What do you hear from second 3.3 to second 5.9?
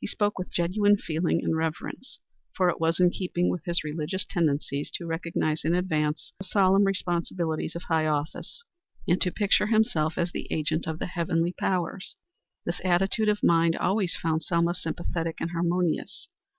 with his religious tendencies to recognize in